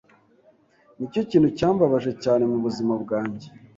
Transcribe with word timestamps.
Nicyo 0.97 1.21
kintu 1.29 1.49
cyambabaje 1.57 2.11
cyane 2.23 2.43
mubuzima 2.51 2.93
bwanjye. 3.03 3.47